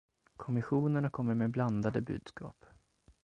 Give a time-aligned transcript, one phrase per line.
[0.37, 2.65] Kommissionen har kommit med blandade budskap.